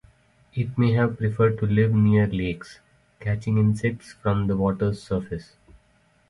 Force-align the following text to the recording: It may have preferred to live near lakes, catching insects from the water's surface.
It 0.55 0.79
may 0.79 0.93
have 0.93 1.19
preferred 1.19 1.59
to 1.59 1.67
live 1.67 1.93
near 1.93 2.25
lakes, 2.25 2.79
catching 3.19 3.59
insects 3.59 4.13
from 4.13 4.47
the 4.47 4.57
water's 4.57 4.99
surface. 4.99 5.57